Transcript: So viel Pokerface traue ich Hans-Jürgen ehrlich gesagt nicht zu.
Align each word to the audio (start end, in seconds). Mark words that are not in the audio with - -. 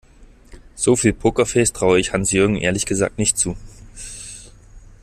So 0.73 0.95
viel 0.95 1.13
Pokerface 1.13 1.73
traue 1.73 1.99
ich 1.99 2.11
Hans-Jürgen 2.11 2.55
ehrlich 2.55 2.87
gesagt 2.87 3.19
nicht 3.19 3.37
zu. 3.37 3.55